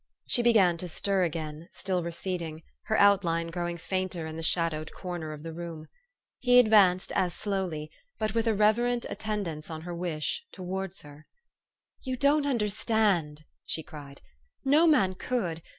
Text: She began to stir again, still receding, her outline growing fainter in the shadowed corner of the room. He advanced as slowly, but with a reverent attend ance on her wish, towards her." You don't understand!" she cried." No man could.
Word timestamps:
She 0.25 0.41
began 0.41 0.77
to 0.77 0.87
stir 0.87 1.21
again, 1.21 1.69
still 1.73 2.01
receding, 2.01 2.63
her 2.85 2.99
outline 2.99 3.49
growing 3.49 3.77
fainter 3.77 4.25
in 4.25 4.35
the 4.35 4.41
shadowed 4.41 4.91
corner 4.93 5.31
of 5.31 5.43
the 5.43 5.53
room. 5.53 5.89
He 6.39 6.57
advanced 6.57 7.11
as 7.11 7.35
slowly, 7.35 7.91
but 8.17 8.33
with 8.33 8.47
a 8.47 8.55
reverent 8.55 9.05
attend 9.11 9.47
ance 9.47 9.69
on 9.69 9.81
her 9.81 9.93
wish, 9.93 10.43
towards 10.51 11.01
her." 11.03 11.27
You 12.01 12.17
don't 12.17 12.47
understand!" 12.47 13.45
she 13.63 13.83
cried." 13.83 14.21
No 14.75 14.87
man 14.87 15.13
could. 15.13 15.61